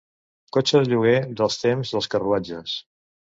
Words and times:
Cotxe 0.55 0.79
de 0.83 0.87
lloguer 0.93 1.19
dels 1.41 1.59
temps 1.65 1.93
dels 1.97 2.09
carruatges. 2.15 2.75